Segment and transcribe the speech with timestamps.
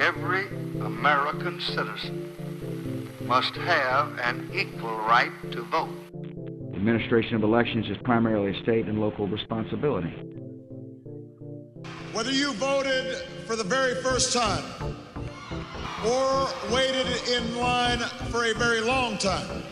[0.00, 0.46] every
[0.80, 5.90] American citizen must have an equal right to vote.
[6.12, 10.12] The administration of elections is primarily a state and local responsibility.
[12.12, 13.16] Whether you voted
[13.46, 14.64] for the very first time
[16.06, 17.98] or waited in line
[18.30, 19.62] for a very long time,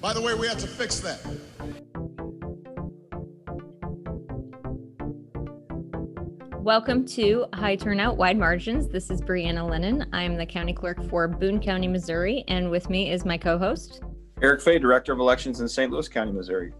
[0.00, 1.20] by the way, we have to fix that.
[6.64, 8.88] Welcome to High Turnout, Wide Margins.
[8.88, 10.08] This is Brianna Lennon.
[10.14, 14.00] I'm the county clerk for Boone County, Missouri, and with me is my co host,
[14.40, 15.92] Eric Fey, Director of Elections in St.
[15.92, 16.72] Louis County, Missouri.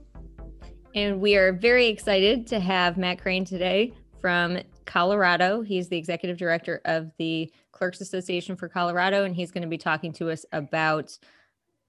[0.94, 3.92] And we are very excited to have Matt Crane today
[4.22, 5.60] from Colorado.
[5.60, 9.76] He's the executive director of the Clerks Association for Colorado, and he's going to be
[9.76, 11.14] talking to us about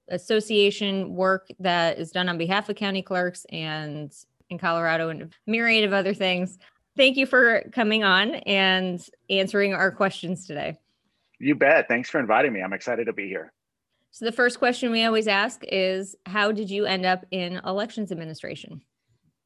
[0.09, 4.14] association work that is done on behalf of county clerks and
[4.50, 6.59] in Colorado and a myriad of other things
[6.98, 10.77] thank you for coming on and answering our questions today.
[11.40, 11.88] You bet.
[11.88, 12.62] Thanks for inviting me.
[12.62, 13.52] I'm excited to be here.
[14.11, 18.11] So, the first question we always ask is How did you end up in elections
[18.11, 18.81] administration?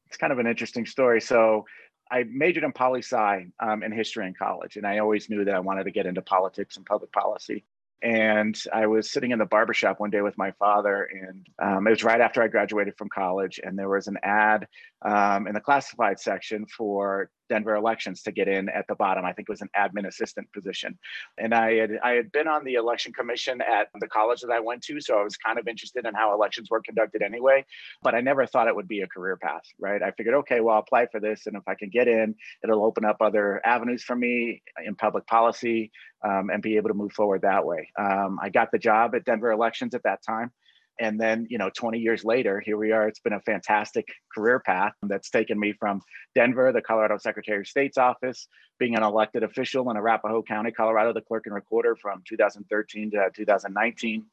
[0.06, 1.20] It's kind of an interesting story.
[1.20, 1.66] So,
[2.10, 5.54] I majored in poli sci um, in history in college, and I always knew that
[5.54, 7.64] I wanted to get into politics and public policy.
[8.02, 11.90] And I was sitting in the barbershop one day with my father, and um, it
[11.90, 13.60] was right after I graduated from college.
[13.62, 14.68] And there was an ad
[15.02, 19.26] um, in the classified section for Denver elections to get in at the bottom.
[19.26, 20.98] I think it was an admin assistant position.
[21.36, 24.60] And I had I had been on the election commission at the college that I
[24.60, 27.66] went to, so I was kind of interested in how elections were conducted anyway.
[28.02, 30.02] But I never thought it would be a career path, right?
[30.02, 32.84] I figured, okay, well, I'll apply for this, and if I can get in, it'll
[32.84, 35.90] open up other avenues for me in public policy
[36.24, 37.90] um, and be able to move forward that way.
[37.98, 40.52] Um, I got the job at Denver elections at that time
[41.00, 43.08] and then you know 20 years later here we are.
[43.08, 46.02] It's been a fantastic career path that's taken me from
[46.34, 48.46] denver the colorado secretary of state's office
[48.78, 53.30] being an elected official in arapahoe county colorado the clerk and recorder from 2013 to
[53.34, 54.24] 2019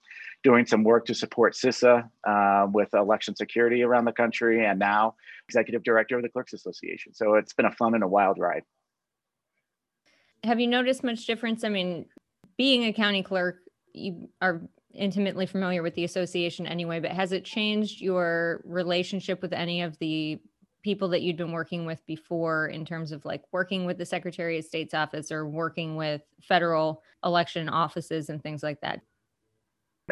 [0.43, 5.15] doing some work to support cisa uh, with election security around the country and now
[5.47, 7.13] executive director of the clerks association.
[7.13, 8.63] So it's been a fun and a wild ride.
[10.43, 11.63] Have you noticed much difference?
[11.63, 12.05] I mean
[12.57, 13.57] being a county clerk
[13.93, 14.61] you are
[14.97, 19.97] intimately familiar with the association anyway, but has it changed your relationship with any of
[19.99, 20.39] the
[20.83, 24.57] people that you'd been working with before in terms of like working with the Secretary
[24.57, 29.01] of State's office or working with federal election offices and things like that?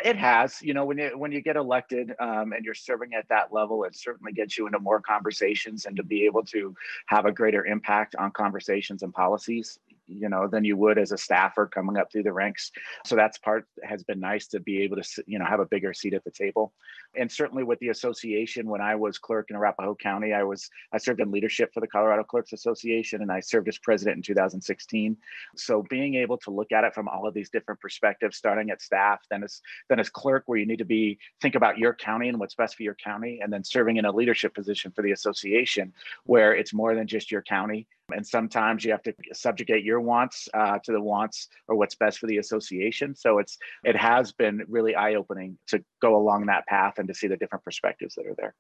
[0.04, 3.30] It has, you know, when you when you get elected um, and you're serving at
[3.30, 6.76] that level, it certainly gets you into more conversations and to be able to
[7.06, 11.18] have a greater impact on conversations and policies you know than you would as a
[11.18, 12.72] staffer coming up through the ranks.
[13.06, 15.94] So that's part has been nice to be able to you know have a bigger
[15.94, 16.74] seat at the table.
[17.18, 20.98] And certainly with the association when i was clerk in arapahoe county i was i
[20.98, 25.18] served in leadership for the colorado clerks association and i served as president in 2016
[25.56, 28.82] so being able to look at it from all of these different perspectives starting at
[28.82, 32.30] staff then as then as clerk where you need to be think about your county
[32.30, 35.12] and what's best for your county and then serving in a leadership position for the
[35.12, 35.94] association
[36.26, 40.48] where it's more than just your county and sometimes you have to subjugate your wants
[40.54, 43.16] uh, to the wants or what's best for the association.
[43.16, 47.28] So it's it has been really eye-opening to go along that path and to see
[47.28, 48.56] the different perspectives that are there.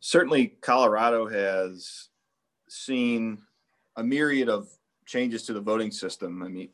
[0.00, 2.08] Certainly colorado has
[2.68, 3.38] seen
[3.96, 4.68] a myriad of
[5.06, 6.42] changes to the voting system.
[6.42, 6.68] I mean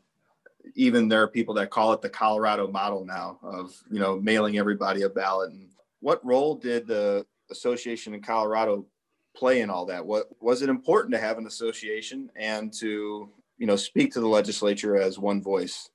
[0.75, 4.59] even there are people that call it the colorado model now of you know mailing
[4.59, 5.53] everybody a ballot.
[5.53, 5.69] And
[6.00, 8.84] what role did the association in colorado
[9.38, 10.04] play in all that?
[10.04, 14.28] What was it important to have an association and to you know speak to the
[14.28, 15.91] legislature as one voice?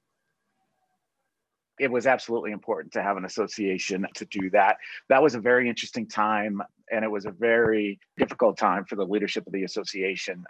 [1.79, 4.77] It was absolutely important to have an association to do that.
[5.09, 6.61] That was a very interesting time,
[6.91, 10.45] and it was a very difficult time for the leadership of the association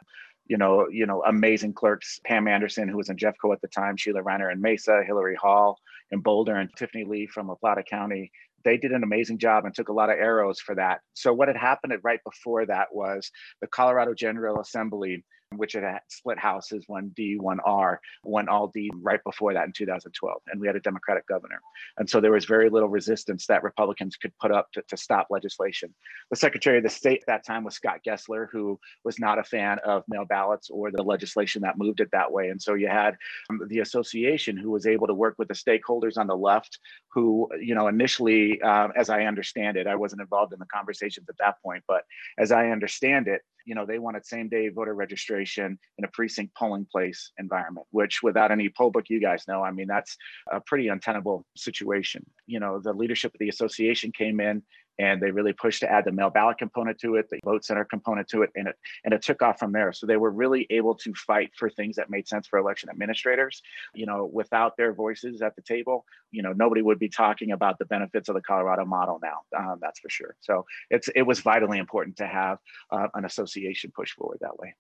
[0.45, 3.95] you know, you know, amazing clerks, Pam Anderson, who was in Jeffco at the time,
[3.95, 5.79] Sheila Reiner in Mesa, Hillary Hall
[6.11, 8.31] in Boulder, and Tiffany Lee from La Plata County
[8.63, 11.01] they did an amazing job and took a lot of arrows for that.
[11.13, 13.31] So what had happened right before that was
[13.62, 15.24] the Colorado General Assembly
[15.57, 19.73] which had split houses, one D, one R, one all D right before that in
[19.73, 20.41] 2012.
[20.47, 21.59] And we had a Democratic governor.
[21.97, 25.28] And so there was very little resistance that Republicans could put up to, to stop
[25.29, 25.93] legislation.
[26.29, 29.43] The Secretary of the State at that time was Scott Gessler, who was not a
[29.43, 32.49] fan of mail ballots or the legislation that moved it that way.
[32.49, 33.16] And so you had
[33.49, 36.79] um, the association who was able to work with the stakeholders on the left,
[37.13, 41.27] who, you know, initially, uh, as I understand it, I wasn't involved in the conversations
[41.29, 42.03] at that point, but
[42.37, 46.53] as I understand it, you know, they wanted same day voter registration in a precinct
[46.55, 50.17] polling place environment, which without any poll book, you guys know, I mean, that's
[50.51, 52.25] a pretty untenable situation.
[52.45, 54.63] You know, the leadership of the association came in
[54.99, 57.85] and they really pushed to add the mail ballot component to it, the vote center
[57.85, 59.91] component to it, and it and it took off from there.
[59.93, 63.61] So they were really able to fight for things that made sense for election administrators.
[63.93, 67.79] You know, without their voices at the table, you know, nobody would be talking about
[67.79, 69.41] the benefits of the Colorado model now.
[69.57, 70.35] Um, that's for sure.
[70.41, 72.59] So it's it was vitally important to have
[72.91, 74.75] uh, an association push forward that way.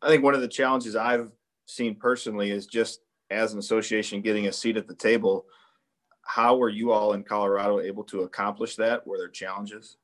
[0.00, 1.30] I think one of the challenges I've
[1.66, 3.00] seen personally is just
[3.30, 5.46] as an association getting a seat at the table
[6.24, 9.06] how were you all in Colorado able to accomplish that?
[9.06, 9.96] Were there challenges?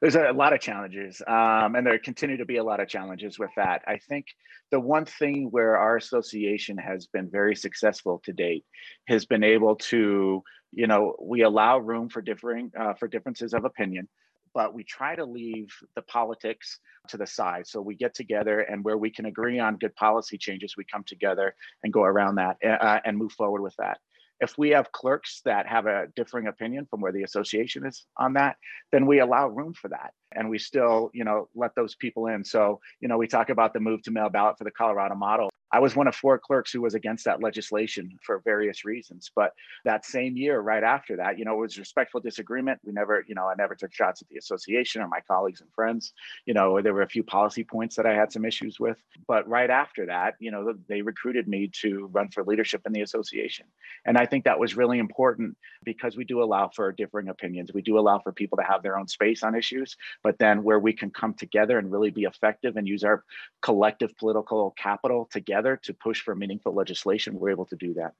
[0.00, 3.38] There's a lot of challenges, um, and there continue to be a lot of challenges
[3.38, 3.82] with that.
[3.86, 4.26] I think
[4.72, 8.64] the one thing where our association has been very successful to date
[9.06, 10.42] has been able to,
[10.72, 14.08] you know, we allow room for differing uh, for differences of opinion,
[14.54, 17.68] but we try to leave the politics to the side.
[17.68, 21.04] So we get together, and where we can agree on good policy changes, we come
[21.06, 21.54] together
[21.84, 23.98] and go around that uh, and move forward with that.
[24.42, 28.32] If we have clerks that have a differing opinion from where the association is on
[28.32, 28.56] that,
[28.90, 30.12] then we allow room for that.
[30.34, 32.44] And we still, you know, let those people in.
[32.44, 35.48] So, you know, we talk about the move to mail ballot for the Colorado model.
[35.72, 39.30] I was one of four clerks who was against that legislation for various reasons.
[39.34, 39.52] But
[39.86, 42.80] that same year, right after that, you know, it was respectful disagreement.
[42.84, 45.70] We never, you know, I never took shots at the association or my colleagues and
[45.72, 46.12] friends.
[46.44, 48.98] You know, there were a few policy points that I had some issues with.
[49.26, 53.00] But right after that, you know, they recruited me to run for leadership in the
[53.00, 53.64] association.
[54.04, 57.72] And I think that was really important because we do allow for differing opinions.
[57.72, 60.78] We do allow for people to have their own space on issues, but then where
[60.78, 63.24] we can come together and really be effective and use our
[63.62, 68.12] collective political capital together together to push for meaningful legislation, we're able to do that.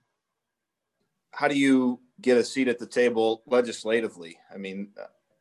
[1.33, 4.39] How do you get a seat at the table legislatively?
[4.53, 4.91] I mean,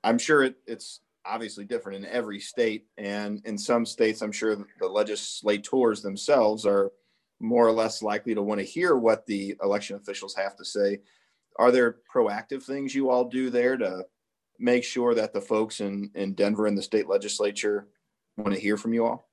[0.03, 2.87] I'm sure it, it's obviously different in every state.
[2.97, 6.91] And in some states, I'm sure the legislators themselves are
[7.39, 10.99] more or less likely to want to hear what the election officials have to say.
[11.57, 14.05] Are there proactive things you all do there to
[14.57, 17.87] make sure that the folks in, in Denver and the state legislature
[18.37, 19.30] want to hear from you all?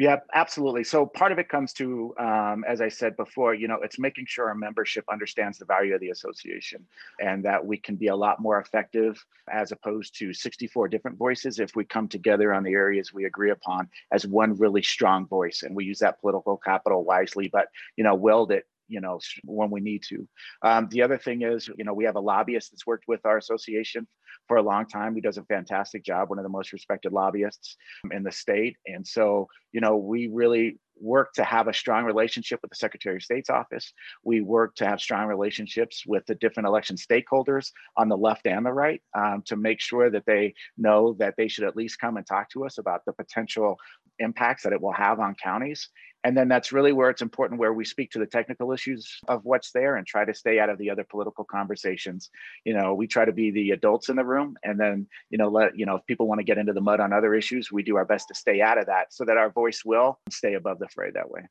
[0.00, 0.84] Yeah, absolutely.
[0.84, 4.24] So part of it comes to, um, as I said before, you know, it's making
[4.28, 6.86] sure our membership understands the value of the association
[7.20, 11.58] and that we can be a lot more effective as opposed to 64 different voices
[11.60, 15.62] if we come together on the areas we agree upon as one really strong voice.
[15.64, 19.70] And we use that political capital wisely, but, you know, wield it you know when
[19.70, 20.28] we need to
[20.62, 23.36] um, the other thing is you know we have a lobbyist that's worked with our
[23.38, 24.04] association
[24.50, 27.76] for a long time he does a fantastic job one of the most respected lobbyists
[28.10, 32.58] in the state and so you know we really work to have a strong relationship
[32.60, 33.94] with the Secretary of State's office.
[34.22, 38.66] We work to have strong relationships with the different election stakeholders on the left and
[38.66, 42.18] the right um, to make sure that they know that they should at least come
[42.18, 43.76] and talk to us about the potential
[44.18, 45.88] impacts that it will have on counties.
[46.22, 49.44] And then that's really where it's important where we speak to the technical issues of
[49.44, 52.30] what's there and try to stay out of the other political conversations.
[52.64, 55.48] You know, we try to be the adults in the room and then, you know,
[55.48, 57.82] let, you know, if people want to get into the mud on other issues, we
[57.82, 60.78] do our best to stay out of that so that our voice will stay above
[60.78, 61.42] the fray that way.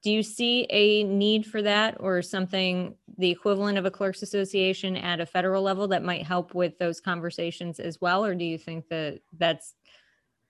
[0.00, 4.96] Do you see a need for that or something, the equivalent of a clerks association
[4.96, 8.24] at a federal level that might help with those conversations as well?
[8.24, 9.74] Or do you think that that's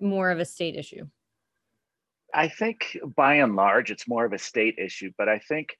[0.01, 1.07] more of a state issue?
[2.35, 5.77] I think by and large, it's more of a state issue, but I think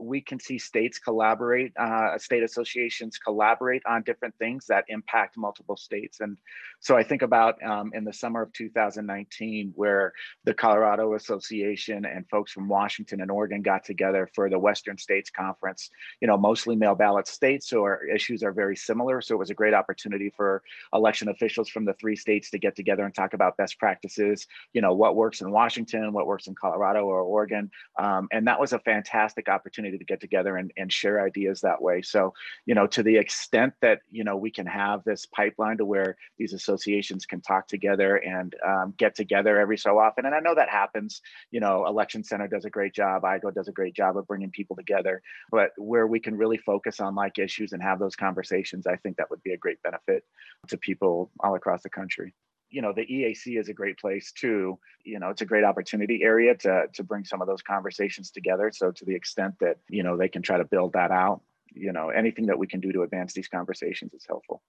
[0.00, 5.76] we can see states collaborate, uh, state associations collaborate on different things that impact multiple
[5.76, 6.20] states.
[6.20, 6.36] And
[6.80, 10.12] so I think about um, in the summer of 2019, where
[10.44, 15.30] the Colorado Association and folks from Washington and Oregon got together for the Western States
[15.30, 15.90] Conference,
[16.20, 19.20] you know, mostly mail ballot states, so our issues are very similar.
[19.20, 20.62] So it was a great opportunity for
[20.92, 24.80] election officials from the three states to get together and talk about best practices, you
[24.80, 27.70] know, what works in Washington, what works in Colorado or Oregon.
[27.98, 31.60] Um, and that was a fantastic opportunity opportunity to get together and, and share ideas
[31.60, 32.02] that way.
[32.02, 32.34] So,
[32.66, 36.16] you know, to the extent that, you know, we can have this pipeline to where
[36.38, 40.26] these associations can talk together and um, get together every so often.
[40.26, 43.68] And I know that happens, you know, Election Center does a great job, IGO does
[43.68, 47.38] a great job of bringing people together, but where we can really focus on like
[47.38, 50.24] issues and have those conversations, I think that would be a great benefit
[50.68, 52.34] to people all across the country
[52.72, 54.78] you know the EAC is a great place too.
[55.04, 58.72] You know, it's a great opportunity area to to bring some of those conversations together.
[58.74, 61.92] So to the extent that you know they can try to build that out, you
[61.92, 64.62] know, anything that we can do to advance these conversations is helpful.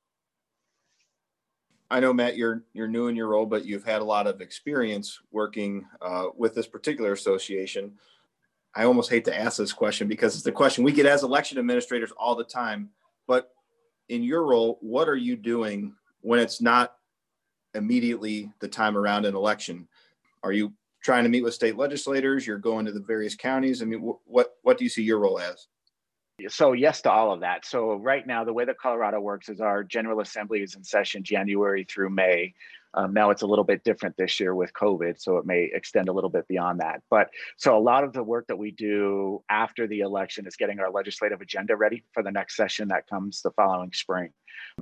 [1.90, 4.42] I know Matt, you're you're new in your role, but you've had a lot of
[4.42, 7.94] experience working uh, with this particular association.
[8.76, 11.58] I almost hate to ask this question because it's the question we get as election
[11.58, 12.90] administrators all the time.
[13.28, 13.52] But
[14.10, 16.96] in your role, what are you doing when it's not
[17.76, 19.88] immediately the time around an election?
[20.44, 22.46] Are you trying to meet with state legislators?
[22.46, 23.82] You're going to the various counties.
[23.82, 25.68] I mean, wh- what what do you see your role as?
[26.50, 27.66] So yes to all of that.
[27.66, 31.24] So right now, the way that Colorado works is our General Assembly is in session
[31.24, 32.54] January through May.
[32.94, 36.10] Um, now it's a little bit different this year with COVID, so it may extend
[36.10, 37.02] a little bit beyond that.
[37.10, 40.80] But so a lot of the work that we do after the election is getting
[40.80, 44.30] our legislative agenda ready for the next session that comes the following spring.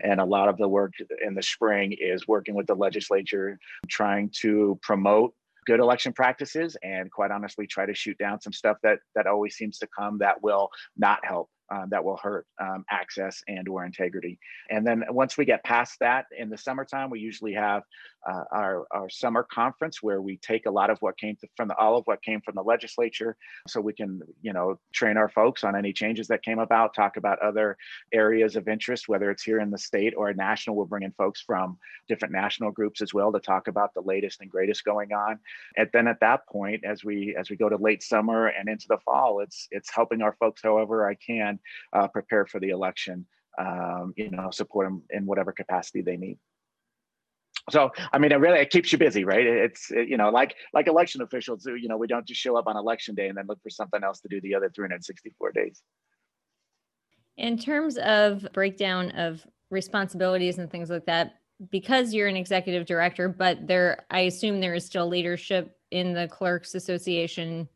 [0.03, 0.93] And a lot of the work
[1.25, 3.57] in the spring is working with the legislature,
[3.89, 5.33] trying to promote
[5.65, 9.55] good election practices and quite honestly try to shoot down some stuff that that always
[9.55, 13.85] seems to come that will not help um, that will hurt um, access and or
[13.85, 14.37] integrity.
[14.69, 17.83] And then once we get past that in the summertime, we usually have
[18.29, 21.67] uh, our, our summer conference where we take a lot of what came to, from
[21.67, 23.35] the, all of what came from the legislature
[23.67, 27.17] so we can, you know, train our folks on any changes that came about, talk
[27.17, 27.77] about other
[28.13, 30.75] areas of interest, whether it's here in the state or national.
[30.75, 34.41] We'll bring in folks from different national groups as well to talk about the latest
[34.41, 35.39] and greatest going on.
[35.77, 38.87] And then at that point, as we as we go to late summer and into
[38.87, 41.59] the fall, it's it's helping our folks however I can
[41.93, 43.25] uh, prepare for the election,
[43.57, 46.37] um, you know, support them in whatever capacity they need.
[47.69, 49.45] So, I mean, it really it keeps you busy, right?
[49.45, 51.75] It's it, you know, like like election officials do.
[51.75, 54.03] You know, we don't just show up on election day and then look for something
[54.03, 55.83] else to do the other 364 days.
[57.37, 61.35] In terms of breakdown of responsibilities and things like that,
[61.69, 66.27] because you're an executive director, but there, I assume there is still leadership in the
[66.27, 67.69] Clerks Association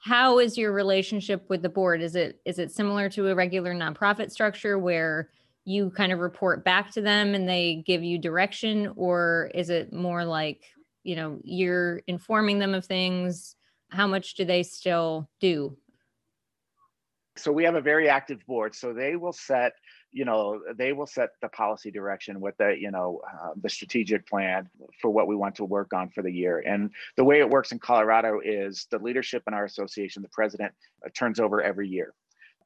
[0.00, 2.00] how is your relationship with the board?
[2.00, 5.28] Is it is it similar to a regular nonprofit structure where
[5.66, 8.92] you kind of report back to them and they give you direction?
[8.96, 10.64] Or is it more like
[11.04, 13.56] you know you're informing them of things?
[13.90, 15.76] How much do they still do?
[17.36, 18.74] So we have a very active board.
[18.74, 19.72] So they will set
[20.12, 24.26] you know they will set the policy direction with the you know uh, the strategic
[24.26, 24.68] plan
[25.00, 26.62] for what we want to work on for the year.
[26.66, 30.72] And the way it works in colorado is the leadership in our association the president
[31.04, 32.14] uh, turns over every year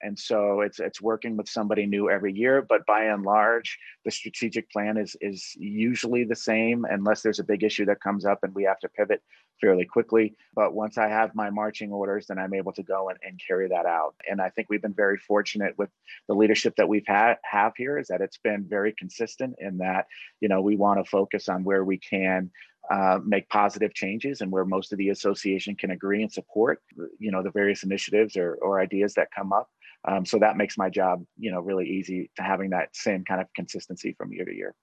[0.05, 4.11] and so it's it's working with somebody new every year but by and large the
[4.11, 8.39] strategic plan is is usually the same unless there's a big issue that comes up
[8.43, 9.23] and we have to pivot
[9.61, 10.35] fairly quickly.
[10.55, 13.69] But once i have my marching orders then i'm able to go and, and carry
[13.69, 14.15] that out.
[14.31, 15.91] And i think we've been very fortunate with
[16.29, 20.07] the leadership that we've had have here is that it's been very consistent in that
[20.41, 22.51] you know we want to focus on where we can
[22.91, 26.83] uh, make positive changes and where most of the association can agree and support
[27.19, 29.69] you know the various initiatives or, or ideas that come up
[30.07, 33.41] um, so that makes my job, you know, really easy to having that same kind
[33.41, 34.75] of consistency from year to year.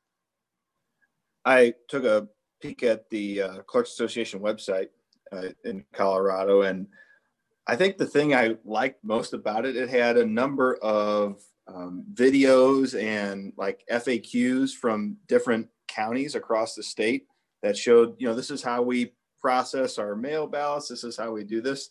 [1.46, 2.28] I took a
[2.62, 4.90] peek at the uh, Clerks Association website
[5.32, 6.88] uh, in Colorado, and
[7.68, 12.04] I think the thing I liked most about it, it had a number of um,
[12.14, 17.28] videos and like FAQs from different counties across the state
[17.62, 20.88] that showed, you know, this is how we process our mail ballots.
[20.88, 21.90] This is how we do this.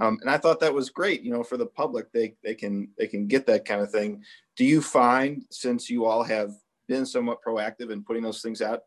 [0.00, 2.88] Um, and I thought that was great, you know, for the public, they, they can,
[2.98, 4.22] they can get that kind of thing.
[4.56, 6.52] Do you find, since you all have
[6.88, 8.80] been somewhat proactive in putting those things out,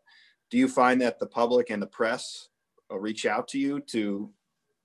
[0.50, 2.48] do you find that the public and the press
[2.90, 4.30] uh, reach out to you to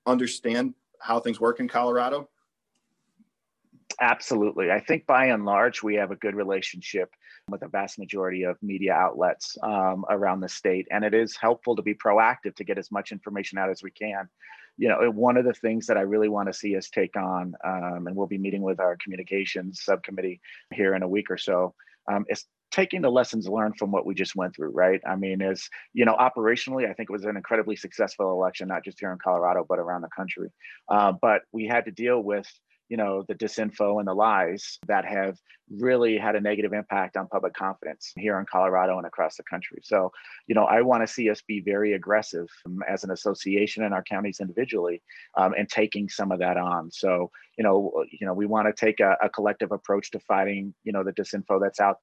[0.05, 2.29] understand how things work in Colorado?
[4.00, 4.71] Absolutely.
[4.71, 7.13] I think by and large, we have a good relationship
[7.50, 10.88] with a vast majority of media outlets um, around the state.
[10.91, 13.91] And it is helpful to be proactive to get as much information out as we
[13.91, 14.29] can
[14.79, 17.53] you know, one of the things that I really want to see us take on,
[17.65, 20.39] um, and we'll be meeting with our communications subcommittee
[20.74, 21.75] here in a week or so,
[22.09, 25.01] um, is taking the lessons learned from what we just went through, right?
[25.05, 28.86] I mean, is you know, operationally, I think it was an incredibly successful election, not
[28.86, 30.48] just here in Colorado, but around the country.
[30.88, 32.48] Uh, but we had to deal with
[32.89, 35.38] you know the disinfo and the lies that have
[35.69, 39.79] really had a negative impact on public confidence here in colorado and across the country.
[39.84, 40.12] So
[40.48, 43.93] you know i want to see us be very aggressive um, as an association in
[43.93, 45.01] our counties individually
[45.38, 46.91] um, and taking some of that on.
[46.91, 50.74] So you know you know we want to take a, a collective approach to fighting
[50.84, 51.98] you know the disinfo that's out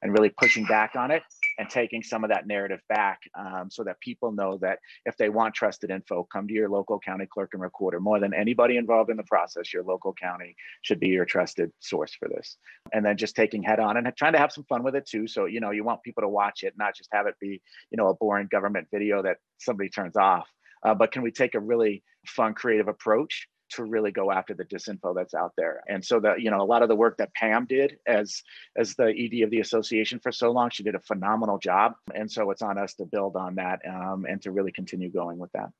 [0.00, 1.22] and really pushing back on it
[1.58, 5.28] and taking some of that narrative back um, so that people know that if they
[5.28, 8.00] want trusted info, come to your local county clerk and recorder.
[8.00, 12.14] More than anybody involved in the process, your local county should be your trusted source
[12.14, 12.56] for this.
[12.92, 15.26] And then just taking head on and trying to have some fun with it too.
[15.26, 17.96] So, you know, you want people to watch it, not just have it be, you
[17.96, 20.48] know, a boring government video that somebody turns off.
[20.84, 24.64] Uh, but can we take a really fun, creative approach to really go after the
[24.64, 25.82] disinfo that's out there.
[25.88, 28.42] And so that, you know, a lot of the work that Pam did as
[28.76, 31.94] as the ED of the association for so long, she did a phenomenal job.
[32.14, 35.38] And so it's on us to build on that um, and to really continue going
[35.38, 35.70] with that.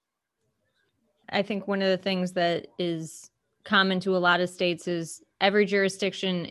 [1.29, 3.31] I think one of the things that is
[3.65, 6.51] common to a lot of states is every jurisdiction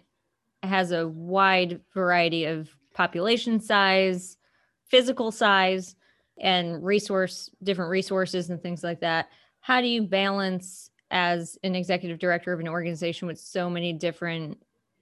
[0.64, 4.38] has a wide variety of population size,
[4.86, 5.96] physical size,
[6.40, 9.30] and resource different resources and things like that.
[9.60, 14.58] How do you balance as an executive director of an organization with so many different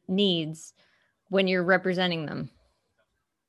[0.07, 0.73] needs
[1.29, 2.49] when you're representing them?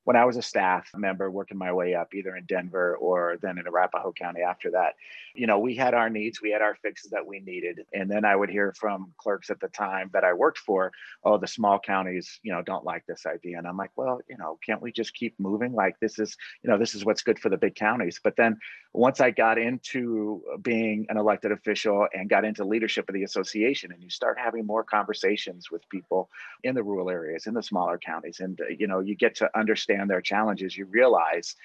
[0.03, 3.59] When I was a staff member working my way up, either in Denver or then
[3.59, 4.95] in Arapahoe County after that,
[5.35, 7.81] you know, we had our needs, we had our fixes that we needed.
[7.93, 10.91] And then I would hear from clerks at the time that I worked for,
[11.23, 13.59] oh, the small counties, you know, don't like this idea.
[13.59, 15.73] And I'm like, well, you know, can't we just keep moving?
[15.73, 18.19] Like this is, you know, this is what's good for the big counties.
[18.23, 18.57] But then
[18.93, 23.91] once I got into being an elected official and got into leadership of the association,
[23.91, 26.29] and you start having more conversations with people
[26.63, 29.90] in the rural areas, in the smaller counties, and, you know, you get to understand
[29.91, 31.55] understand their challenges, you realize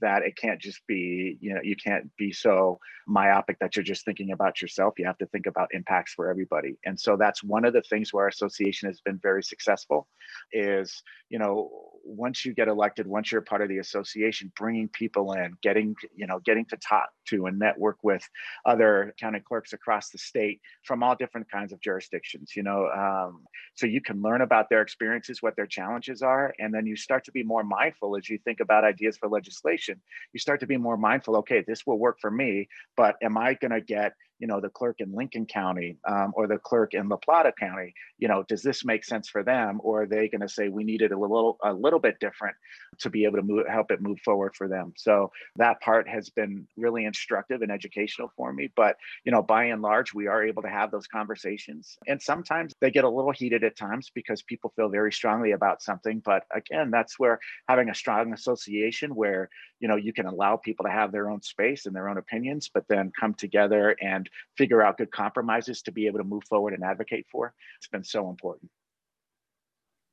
[0.00, 4.04] that it can't just be, you know, you can't be so myopic that you're just
[4.04, 4.94] thinking about yourself.
[4.98, 6.76] You have to think about impacts for everybody.
[6.84, 10.08] And so that's one of the things where our association has been very successful
[10.52, 11.70] is, you know,
[12.04, 16.26] once you get elected, once you're part of the association, bringing people in, getting, you
[16.26, 18.26] know, getting to talk to and network with
[18.64, 23.44] other county clerks across the state from all different kinds of jurisdictions, you know, um,
[23.74, 27.24] so you can learn about their experiences, what their challenges are, and then you start
[27.24, 30.00] to be more mindful as you think about ideas for legislation.
[30.32, 33.54] You start to be more mindful, okay, this will work for me, but am I
[33.54, 37.08] going to get you know the clerk in lincoln county um, or the clerk in
[37.08, 40.40] la plata county you know does this make sense for them or are they going
[40.40, 42.56] to say we need it a little a little bit different
[42.98, 46.30] to be able to move, help it move forward for them so that part has
[46.30, 50.44] been really instructive and educational for me but you know by and large we are
[50.44, 54.42] able to have those conversations and sometimes they get a little heated at times because
[54.42, 59.48] people feel very strongly about something but again that's where having a strong association where
[59.78, 62.68] you know you can allow people to have their own space and their own opinions
[62.74, 66.74] but then come together and figure out good compromises to be able to move forward
[66.74, 68.68] and advocate for it's been so important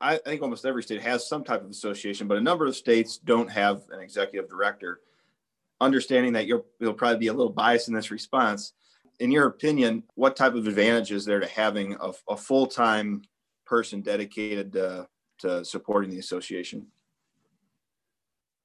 [0.02, 3.20] I think almost every state has some type of association, but a number of states
[3.20, 5.00] don't have an executive director.
[5.82, 8.74] Understanding that you'll, you'll probably be a little biased in this response,
[9.20, 13.24] in your opinion, what type of advantage is there to having a, a full time
[13.66, 15.08] person dedicated to,
[15.40, 16.88] to supporting the association?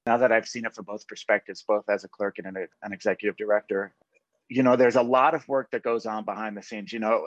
[0.07, 2.93] now that I've seen it from both perspectives, both as a clerk and an, an
[2.93, 3.93] executive director,
[4.49, 6.93] you know, there's a lot of work that goes on behind the scenes.
[6.93, 7.27] You know,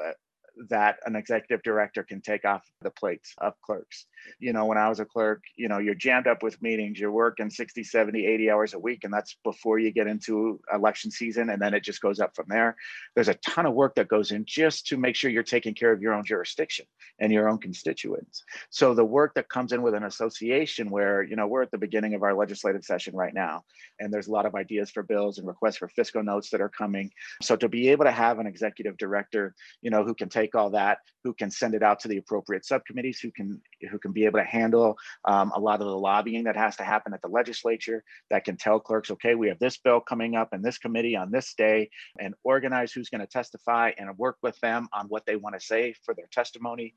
[0.70, 4.06] that an executive director can take off the plates of clerks.
[4.40, 7.12] You know, when I was a clerk, you know, you're jammed up with meetings, you're
[7.12, 11.50] working 60, 70, 80 hours a week, and that's before you get into election season.
[11.50, 12.76] And then it just goes up from there.
[13.16, 15.92] There's a ton of work that goes in just to make sure you're taking care
[15.92, 16.86] of your own jurisdiction
[17.20, 18.44] and your own constituents.
[18.70, 21.78] So the work that comes in with an association where, you know, we're at the
[21.78, 23.64] beginning of our legislative session right now,
[24.00, 26.70] and there's a lot of ideas for bills and requests for fiscal notes that are
[26.70, 27.12] coming.
[27.42, 30.60] So to be able to have an executive director, you know, who can take take
[30.60, 34.12] all that, who can send it out to the appropriate subcommittees, who can who can
[34.12, 37.22] be able to handle um, a lot of the lobbying that has to happen at
[37.22, 40.78] the legislature, that can tell clerks, okay, we have this bill coming up in this
[40.78, 45.06] committee on this day, and organize who's going to testify and work with them on
[45.08, 46.94] what they want to say for their testimony.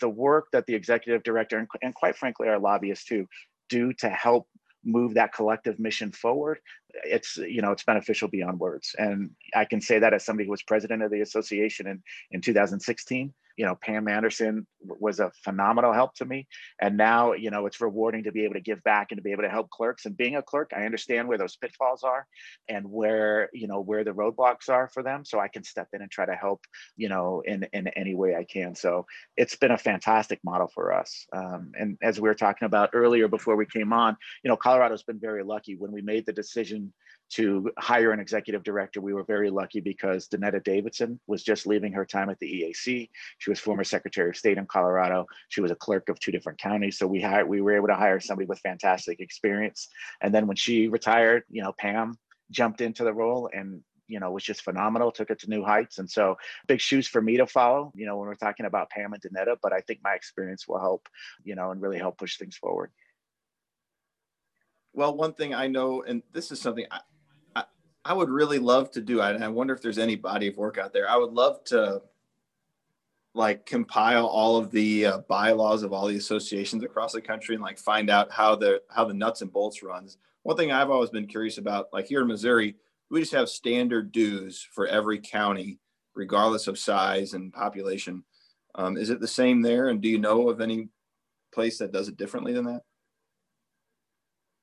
[0.00, 3.26] The work that the executive director and, and quite frankly our lobbyists too
[3.68, 4.48] do to help
[4.84, 6.58] move that collective mission forward
[7.04, 8.94] it's you know it's beneficial beyond words.
[8.98, 12.40] And i can say that as somebody who was president of the association in in
[12.40, 16.46] 2016 you know pam anderson was a phenomenal help to me.
[16.80, 19.32] And now you know it's rewarding to be able to give back and to be
[19.32, 20.06] able to help clerks.
[20.06, 22.26] And being a clerk i understand where those pitfalls are
[22.68, 25.24] and where you know where the roadblocks are for them.
[25.24, 26.64] So i can step in and try to help
[26.96, 28.74] you know in in any way i can.
[28.74, 31.26] So it's been a fantastic model for us.
[31.32, 35.02] Um, and as we were talking about earlier before we came on you know colorado's
[35.02, 36.77] been very lucky when we made the decision
[37.30, 39.00] to hire an executive director.
[39.00, 43.10] We were very lucky because Donetta Davidson was just leaving her time at the EAC.
[43.38, 45.26] She was former Secretary of State in Colorado.
[45.48, 46.98] She was a clerk of two different counties.
[46.98, 49.88] So we hired, we were able to hire somebody with fantastic experience.
[50.22, 52.16] And then when she retired, you know, Pam
[52.50, 55.98] jumped into the role and you know was just phenomenal took it to new heights
[55.98, 56.34] and so
[56.66, 59.54] big shoes for me to follow you know when we're talking about pam and donetta
[59.62, 61.06] but i think my experience will help
[61.44, 62.90] you know and really help push things forward
[64.98, 67.00] well one thing i know and this is something I,
[68.08, 69.20] I would really love to do.
[69.20, 71.08] And I wonder if there's any body of work out there.
[71.08, 72.00] I would love to
[73.34, 77.62] like compile all of the uh, bylaws of all the associations across the country and
[77.62, 80.16] like find out how the how the nuts and bolts runs.
[80.42, 82.76] One thing I've always been curious about, like here in Missouri,
[83.10, 85.78] we just have standard dues for every county,
[86.14, 88.24] regardless of size and population.
[88.74, 89.88] Um, is it the same there?
[89.88, 90.88] And do you know of any
[91.52, 92.82] place that does it differently than that?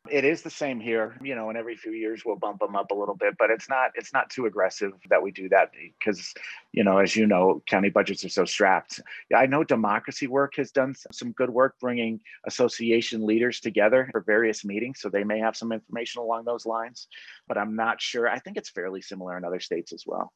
[0.09, 2.91] It is the same here, you know, and every few years we'll bump them up
[2.91, 6.33] a little bit, but it's not it's not too aggressive that we do that because,
[6.73, 9.01] you know, as you know, county budgets are so strapped.
[9.35, 14.63] I know Democracy Work has done some good work bringing association leaders together for various
[14.63, 17.07] meetings, so they may have some information along those lines,
[17.47, 18.29] but I'm not sure.
[18.29, 20.31] I think it's fairly similar in other states as well.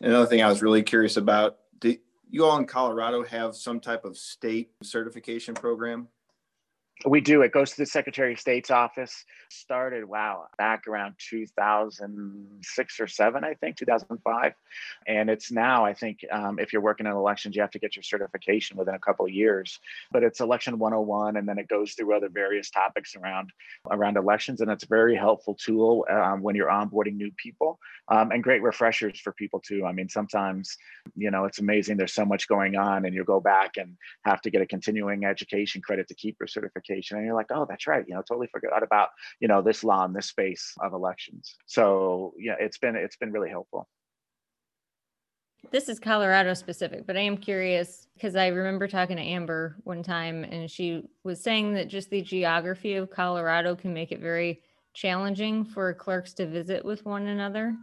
[0.00, 1.96] Another thing I was really curious about, do,
[2.28, 6.08] you all in Colorado have some type of state certification program?
[7.04, 7.42] We do.
[7.42, 9.24] It goes to the Secretary of State's office.
[9.50, 14.52] Started, wow, back around 2006 or seven, I think, 2005.
[15.06, 17.94] And it's now, I think, um, if you're working in elections, you have to get
[17.96, 19.80] your certification within a couple of years.
[20.12, 23.50] But it's Election 101, and then it goes through other various topics around
[23.90, 24.60] around elections.
[24.60, 28.62] And it's a very helpful tool um, when you're onboarding new people um, and great
[28.62, 29.84] refreshers for people too.
[29.84, 30.78] I mean, sometimes,
[31.16, 31.96] you know, it's amazing.
[31.96, 35.24] There's so much going on, and you go back and have to get a continuing
[35.24, 38.48] education credit to keep your certification and you're like oh that's right you know totally
[38.48, 39.08] forgot about
[39.40, 43.32] you know this law in this space of elections so yeah it's been it's been
[43.32, 43.88] really helpful
[45.70, 50.02] this is Colorado specific, but I am curious because I remember talking to Amber one
[50.02, 54.60] time and she was saying that just the geography of Colorado can make it very
[54.92, 57.76] challenging for clerks to visit with one another.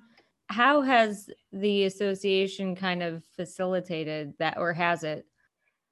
[0.48, 5.26] How has the association kind of facilitated that, or has it?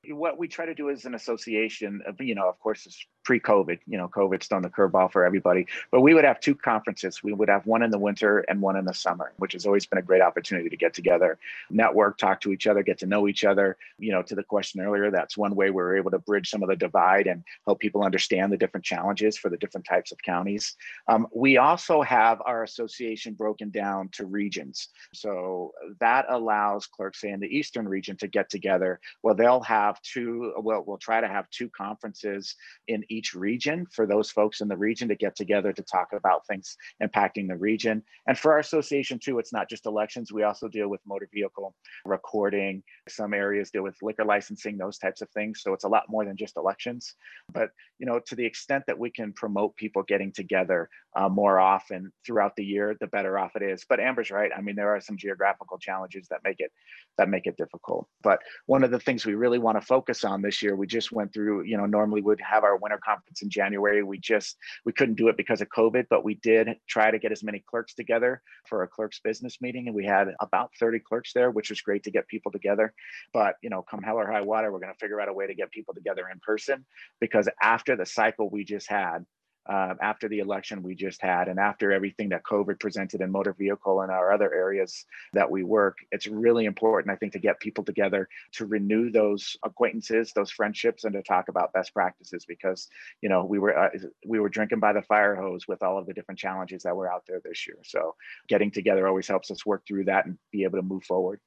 [0.07, 3.78] What we try to do as an association, you know, of course, is pre-COVID.
[3.86, 5.68] You know, COVID's thrown the curveball for everybody.
[5.92, 7.22] But we would have two conferences.
[7.22, 9.86] We would have one in the winter and one in the summer, which has always
[9.86, 11.38] been a great opportunity to get together,
[11.70, 13.78] network, talk to each other, get to know each other.
[14.00, 16.70] You know, to the question earlier, that's one way we're able to bridge some of
[16.70, 20.76] the divide and help people understand the different challenges for the different types of counties.
[21.08, 24.88] Um, we also have our association broken down to regions.
[25.13, 29.00] So that allows clerks, say in the Eastern region, to get together.
[29.22, 32.56] Well, they'll have two, well, we'll try to have two conferences
[32.88, 36.10] in each each region for those folks in the region to get together to talk
[36.13, 38.01] about things impacting the region.
[38.27, 40.32] And for our association too, it's not just elections.
[40.32, 42.82] We also deal with motor vehicle recording.
[43.10, 45.62] Some areas deal with liquor licensing, those types of things.
[45.62, 47.15] So it's a lot more than just elections.
[47.51, 51.60] But you know, to the extent that we can promote people getting together uh, more
[51.60, 53.86] often throughout the year, the better off it is.
[53.89, 54.51] But Amber's right.
[54.55, 56.71] I mean, there are some geographical challenges that make it
[57.17, 58.08] that make it difficult.
[58.23, 61.12] But one of the things we really want to focus on this year, we just
[61.12, 61.63] went through.
[61.63, 64.04] You know, normally we'd have our winter conference in January.
[64.04, 67.32] We just we couldn't do it because of COVID, but we did try to get
[67.32, 71.34] as many clerks together for a clerks business meeting, and we had about 30 clerks
[71.34, 72.93] there, which was great to get people together.
[73.34, 75.48] But you know, come hell or high water, we're going to figure out a way
[75.48, 76.86] to get people together in person
[77.19, 79.26] because after the cycle we just had,
[79.67, 83.54] uh, after the election we just had and after everything that COVID presented in motor
[83.54, 87.60] vehicle and our other areas that we work, it's really important, I think, to get
[87.60, 92.88] people together to renew those acquaintances, those friendships, and to talk about best practices because,
[93.22, 93.89] you know, we were uh,
[94.26, 97.12] we were drinking by the fire hose with all of the different challenges that were
[97.12, 97.78] out there this year.
[97.84, 98.15] So
[98.48, 101.39] getting together always helps us work through that and be able to move forward.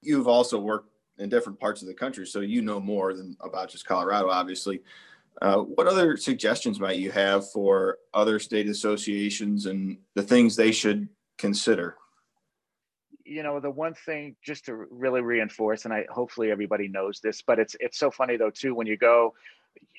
[0.00, 3.68] You've also worked in different parts of the country, so you know more than about
[3.68, 4.82] just Colorado, obviously.
[5.40, 10.72] Uh, what other suggestions might you have for other state associations and the things they
[10.72, 11.96] should consider?
[13.32, 17.40] You know, the one thing just to really reinforce, and I hopefully everybody knows this,
[17.40, 19.34] but it's it's so funny though too when you go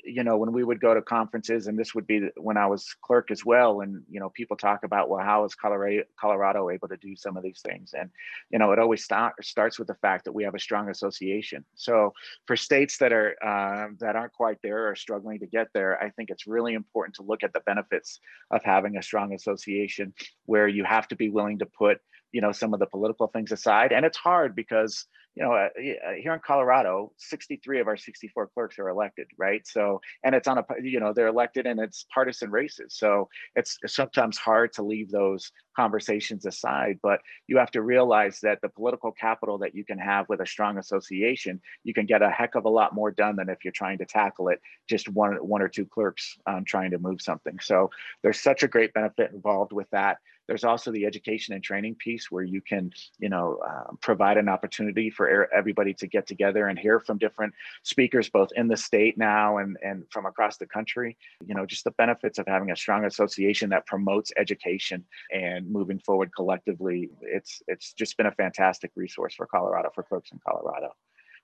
[0.06, 2.93] you know, when we would go to conferences, and this would be when I was
[3.02, 6.89] clerk as well, and you know, people talk about, well, how is Colorado, Colorado able
[6.89, 7.93] to do some of these things?
[7.98, 8.10] And
[8.50, 11.63] you know, it always start, starts with the fact that we have a strong association.
[11.76, 12.13] So
[12.46, 16.10] for states that are uh, that aren't quite there or struggling to get there, I
[16.10, 18.19] think it's really important to look at the benefits
[18.52, 20.13] of having a strong association,
[20.48, 22.02] where you have to be willing to put
[22.34, 23.93] you know some of the political things aside.
[23.93, 28.50] And it's hard because you know uh, uh here in colorado 63 of our 64
[28.54, 29.65] clerks are elected right?
[29.67, 32.96] So and it's on a you know they're elected and it's partisan races.
[32.96, 38.60] So it's sometimes hard to leave those conversations aside but you have to realize that
[38.62, 42.30] the political capital that you can have with a strong association you can get a
[42.30, 45.36] heck of a lot more done than if you're trying to tackle it just one
[45.36, 47.60] one or two clerks um, trying to move something.
[47.60, 47.89] So
[48.22, 50.17] there's such a great benefit involved with that.
[50.48, 54.50] There's also the education and training piece where you can, you know, uh, provide an
[54.50, 55.23] opportunity for
[55.54, 59.78] everybody to get together and hear from different speakers, both in the state now and,
[59.84, 61.18] and from across the country.
[61.46, 66.00] You know, just the benefits of having a strong association that promotes education and moving
[66.00, 67.10] forward collectively.
[67.22, 70.94] It's it's just been a fantastic resource for Colorado, for folks in Colorado.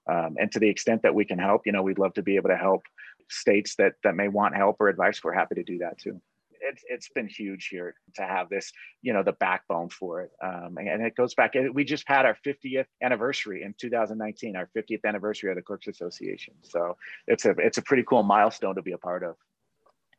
[0.07, 2.35] Um, and to the extent that we can help, you know, we'd love to be
[2.35, 2.83] able to help
[3.29, 5.23] states that that may want help or advice.
[5.23, 6.19] We're happy to do that too
[6.69, 10.31] it's it's been huge here to have this, you know, the backbone for it.
[10.43, 11.53] Um, and it goes back.
[11.73, 16.53] We just had our 50th anniversary in 2019, our 50th anniversary of the Clerks Association.
[16.63, 16.95] So
[17.27, 19.35] it's a it's a pretty cool milestone to be a part of.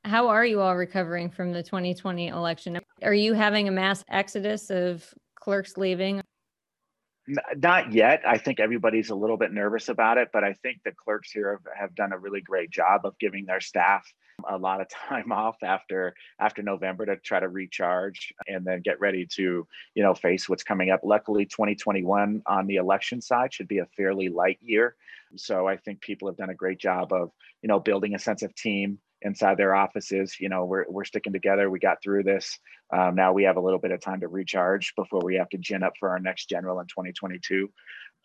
[0.05, 2.79] How are you all recovering from the 2020 election?
[3.03, 6.23] Are you having a mass exodus of clerks leaving?
[7.57, 8.23] Not yet.
[8.27, 11.53] I think everybody's a little bit nervous about it, but I think the clerks here
[11.53, 14.13] have, have done a really great job of giving their staff
[14.49, 19.01] a lot of time off after after November to try to recharge and then get
[19.01, 21.01] ready to you know face what's coming up.
[21.03, 24.97] Luckily, 2021 on the election side should be a fairly light year,
[25.37, 27.31] so I think people have done a great job of
[27.63, 30.37] you know building a sense of team inside their offices.
[30.41, 31.71] You know, we're, we're sticking together.
[31.71, 32.59] We got through this.
[32.93, 35.59] Um, now we have a little bit of time to recharge before we have to
[35.59, 37.71] gin up for our next general in 2022.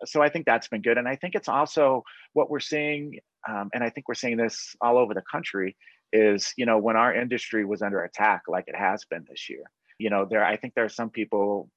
[0.05, 0.97] So I think that's been good.
[0.97, 2.03] And I think it's also
[2.33, 5.75] what we're seeing, um, and I think we're seeing this all over the country,
[6.15, 9.63] is you know when our industry was under attack like it has been this year
[9.97, 11.69] you know there i think there are some people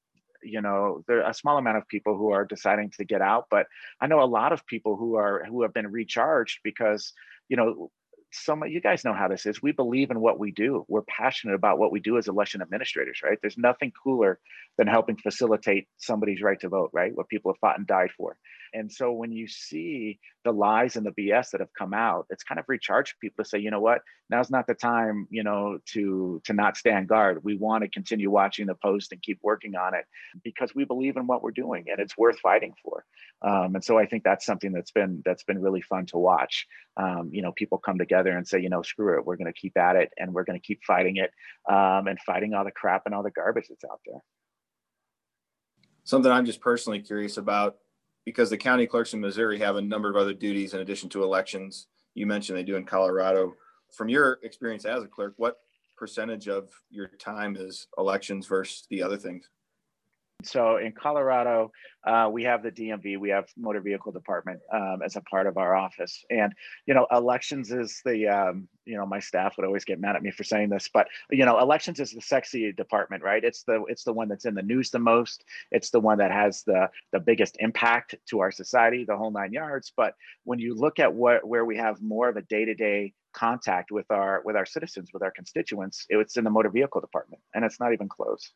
[0.43, 3.47] you know there are a small amount of people who are deciding to get out
[3.51, 3.67] but
[4.01, 7.13] i know a lot of people who are who have been recharged because
[7.49, 7.91] you know
[8.31, 9.63] some you guys know how this is.
[9.63, 10.85] We believe in what we do.
[10.89, 13.39] We're passionate about what we do as election administrators right?
[13.41, 14.39] There's nothing cooler
[14.77, 17.15] than helping facilitate somebody's right to vote right?
[17.15, 18.37] What people have fought and died for
[18.75, 22.45] and so when you see the lies and the BS that have come out, it's
[22.45, 25.79] kind of recharged people to say, you know what, now's not the time, you know,
[25.93, 27.43] to to not stand guard.
[27.43, 30.05] We want to continue watching the post and keep working on it
[30.43, 33.05] because we believe in what we're doing and it's worth fighting for.
[33.43, 36.67] Um, and so I think that's something that's been that's been really fun to watch.
[36.97, 39.59] Um, you know, people come together and say, you know, screw it, we're going to
[39.59, 41.31] keep at it and we're going to keep fighting it
[41.71, 44.21] um, and fighting all the crap and all the garbage that's out there.
[46.05, 47.77] Something I'm just personally curious about
[48.29, 51.23] because the county clerks in Missouri have a number of other duties in addition to
[51.23, 51.87] elections.
[52.13, 53.55] You mentioned they do in Colorado.
[53.97, 55.57] From your experience as a clerk, what
[55.97, 59.49] percentage of your time is elections versus the other things?
[60.45, 61.73] So in Colorado,
[62.07, 65.57] uh, we have the DMV, we have motor vehicle department um, as a part of
[65.57, 66.53] our office, and
[66.85, 70.23] you know, elections is the um, you know my staff would always get mad at
[70.23, 73.45] me for saying this, but you know, elections is the sexy department, right?
[73.45, 75.45] It's the it's the one that's in the news the most.
[75.71, 79.53] It's the one that has the the biggest impact to our society, the whole nine
[79.53, 79.93] yards.
[79.97, 83.13] But when you look at what where we have more of a day to day
[83.35, 87.41] contact with our with our citizens with our constituents it's in the motor vehicle department
[87.55, 88.53] and it's not even close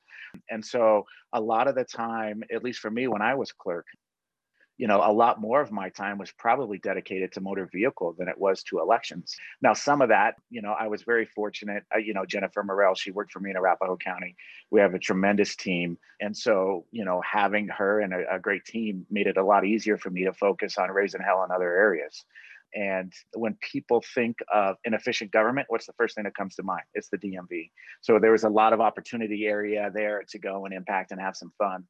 [0.51, 3.87] and so a lot of the time at least for me when i was clerk
[4.83, 8.27] you know a lot more of my time was probably dedicated to motor vehicle than
[8.27, 11.99] it was to elections now some of that you know i was very fortunate uh,
[11.99, 14.35] you know jennifer morrell she worked for me in arapahoe county
[14.73, 18.65] we have a tremendous team and so you know having her and a, a great
[18.65, 21.73] team made it a lot easier for me to focus on raising hell in other
[21.77, 22.25] areas
[22.75, 26.85] and when people think of inefficient government, what's the first thing that comes to mind?
[26.95, 27.71] It's the DMV.
[28.01, 31.37] So there was a lot of opportunity area there to go and impact and have
[31.37, 31.85] some fun.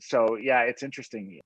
[0.00, 1.40] So yeah, it's interesting.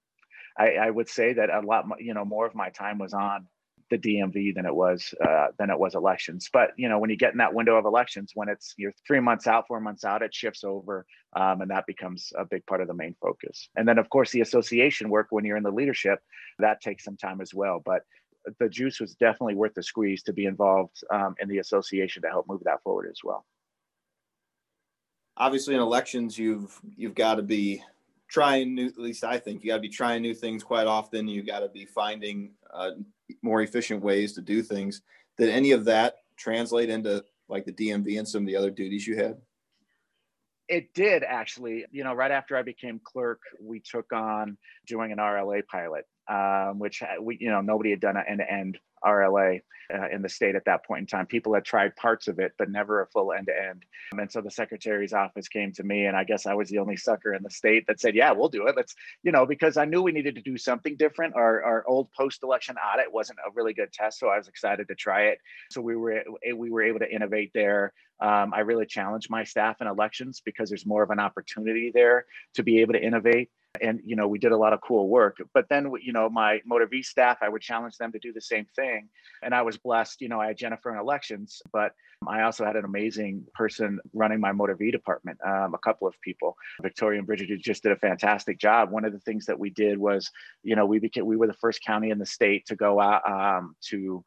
[0.58, 3.46] I, I would say that a lot, you know, more of my time was on
[3.90, 6.48] the DMV than it was uh, than it was elections.
[6.52, 9.20] But you know, when you get in that window of elections, when it's you're three
[9.20, 11.04] months out, four months out, it shifts over,
[11.36, 13.68] um, and that becomes a big part of the main focus.
[13.76, 16.20] And then, of course, the association work when you're in the leadership,
[16.60, 17.82] that takes some time as well.
[17.84, 18.02] But
[18.58, 22.28] the juice was definitely worth the squeeze to be involved um, in the association to
[22.28, 23.44] help move that forward as well.
[25.36, 27.82] Obviously, in elections, you've you've got to be
[28.30, 28.86] trying new.
[28.86, 31.28] At least I think you got to be trying new things quite often.
[31.28, 32.92] You got to be finding uh,
[33.42, 35.02] more efficient ways to do things.
[35.36, 39.06] Did any of that translate into like the DMV and some of the other duties
[39.06, 39.38] you had?
[40.68, 41.84] It did actually.
[41.90, 46.78] You know, right after I became clerk, we took on doing an RLA pilot um,
[46.78, 49.62] which uh, we, you know, nobody had done an end-to-end RLA
[49.92, 51.26] uh, in the state at that point in time.
[51.26, 53.84] People had tried parts of it, but never a full end to end.
[54.12, 56.96] And so the secretary's office came to me, and I guess I was the only
[56.96, 58.76] sucker in the state that said, "Yeah, we'll do it.
[58.76, 61.34] Let's," you know, because I knew we needed to do something different.
[61.34, 64.94] Our our old post-election audit wasn't a really good test, so I was excited to
[64.94, 65.38] try it.
[65.70, 66.22] So we were
[66.54, 67.92] we were able to innovate there.
[68.20, 72.26] Um, I really challenged my staff in elections because there's more of an opportunity there
[72.54, 73.50] to be able to innovate
[73.82, 76.60] and you know we did a lot of cool work but then you know my
[76.64, 79.08] motor v staff i would challenge them to do the same thing
[79.42, 81.92] and i was blessed you know i had jennifer in elections but
[82.28, 86.14] i also had an amazing person running my motor v department um, a couple of
[86.20, 86.56] people.
[86.82, 88.90] Victoria and bridget just did a fantastic job.
[88.90, 90.30] One of the things that we did was
[90.62, 93.28] you know we became we were the first county in the state to go out
[93.30, 94.24] um, to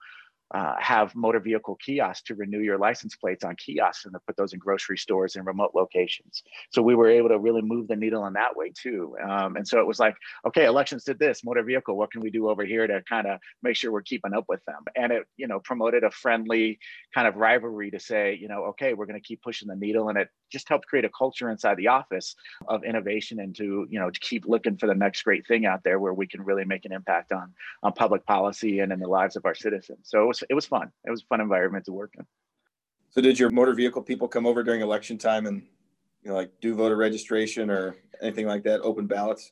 [0.53, 4.37] uh, have motor vehicle kiosks to renew your license plates on kiosks and to put
[4.37, 6.43] those in grocery stores in remote locations.
[6.71, 9.15] So we were able to really move the needle in that way too.
[9.27, 12.29] Um, and so it was like, okay, elections did this, motor vehicle, what can we
[12.29, 14.83] do over here to kind of make sure we're keeping up with them?
[14.95, 16.79] And it, you know, promoted a friendly
[17.13, 20.09] kind of rivalry to say, you know, okay, we're going to keep pushing the needle.
[20.09, 22.35] And it just helped create a culture inside the office
[22.67, 25.83] of innovation and to, you know, to keep looking for the next great thing out
[25.83, 29.07] there where we can really make an impact on, on public policy and in the
[29.07, 29.99] lives of our citizens.
[30.03, 30.91] So it was it was fun.
[31.05, 32.25] It was a fun environment to work in.
[33.09, 35.63] So did your motor vehicle people come over during election time and
[36.21, 39.51] you know like do voter registration or anything like that, open ballots?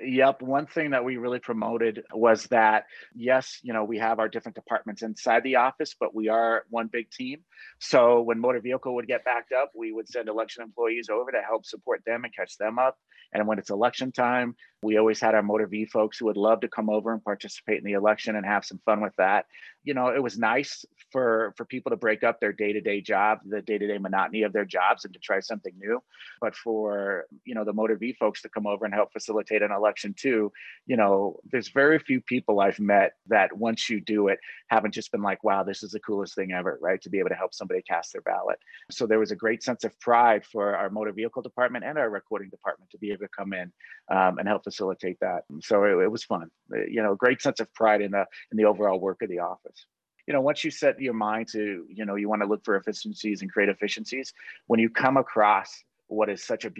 [0.00, 0.42] Yep.
[0.42, 4.56] One thing that we really promoted was that, yes, you know, we have our different
[4.56, 7.40] departments inside the office, but we are one big team.
[7.78, 11.40] So when motor vehicle would get backed up, we would send election employees over to
[11.40, 12.98] help support them and catch them up.
[13.32, 16.60] And when it's election time, we always had our motor V folks who would love
[16.60, 19.46] to come over and participate in the election and have some fun with that.
[19.82, 23.62] You know, it was nice for for people to break up their day-to-day job, the
[23.62, 26.02] day-to-day monotony of their jobs and to try something new.
[26.40, 29.72] But for, you know, the motor V folks to come over and help facilitate an
[29.76, 30.52] election too,
[30.86, 35.12] you know, there's very few people I've met that once you do it haven't just
[35.12, 37.00] been like, wow, this is the coolest thing ever, right?
[37.02, 38.58] To be able to help somebody cast their ballot.
[38.90, 42.10] So there was a great sense of pride for our motor vehicle department and our
[42.10, 43.72] recording department to be able to come in
[44.10, 45.42] um, and help facilitate that.
[45.62, 46.50] So it, it was fun.
[46.72, 49.40] Uh, you know, great sense of pride in the in the overall work of the
[49.40, 49.86] office
[50.26, 52.76] you know once you set your mind to you know you want to look for
[52.76, 54.32] efficiencies and create efficiencies
[54.66, 56.70] when you come across what is such a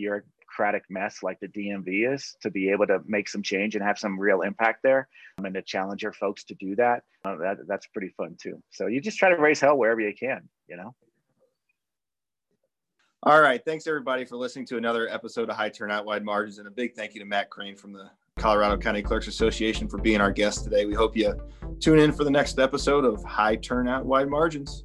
[0.57, 3.99] bureaucratic mess like the dmv is to be able to make some change and have
[3.99, 7.59] some real impact there um, and to challenge your folks to do that, uh, that
[7.67, 10.77] that's pretty fun too so you just try to raise hell wherever you can you
[10.77, 10.95] know
[13.23, 13.61] all right.
[13.65, 16.59] Thanks everybody for listening to another episode of High Turnout Wide Margins.
[16.59, 19.99] And a big thank you to Matt Crane from the Colorado County Clerks Association for
[19.99, 20.85] being our guest today.
[20.85, 21.35] We hope you
[21.81, 24.85] tune in for the next episode of High Turnout Wide Margins.